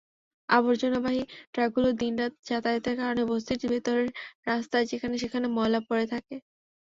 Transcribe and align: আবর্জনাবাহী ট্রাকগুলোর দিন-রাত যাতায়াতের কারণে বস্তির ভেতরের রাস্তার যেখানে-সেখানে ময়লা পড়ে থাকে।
আবর্জনাবাহী 0.49 1.21
ট্রাকগুলোর 1.53 1.93
দিন-রাত 2.01 2.33
যাতায়াতের 2.47 2.95
কারণে 2.99 3.23
বস্তির 3.29 3.59
ভেতরের 3.65 4.09
রাস্তার 4.47 4.81
যেখানে-সেখানে 4.91 5.47
ময়লা 5.55 5.79
পড়ে 5.87 6.05
থাকে। 6.13 6.35